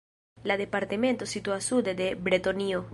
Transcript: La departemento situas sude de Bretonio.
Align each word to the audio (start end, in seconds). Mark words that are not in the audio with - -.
La 0.51 0.57
departemento 0.61 1.29
situas 1.35 1.71
sude 1.73 1.97
de 2.03 2.13
Bretonio. 2.29 2.87